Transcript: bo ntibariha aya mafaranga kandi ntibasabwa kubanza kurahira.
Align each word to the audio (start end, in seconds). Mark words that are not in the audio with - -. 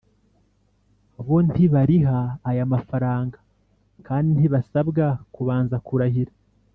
bo 1.25 1.37
ntibariha 1.47 2.17
aya 2.49 2.65
mafaranga 2.73 3.37
kandi 4.07 4.29
ntibasabwa 4.37 5.05
kubanza 5.35 5.77
kurahira. 5.87 6.33